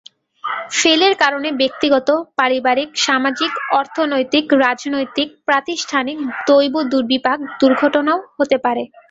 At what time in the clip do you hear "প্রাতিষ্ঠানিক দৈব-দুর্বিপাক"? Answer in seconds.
5.45-7.37